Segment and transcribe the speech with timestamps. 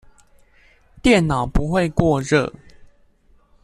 [1.03, 2.51] 電腦不會過熱